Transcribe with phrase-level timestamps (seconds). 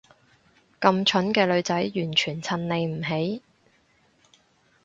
[0.79, 3.43] 咁蠢嘅女仔完全襯你唔起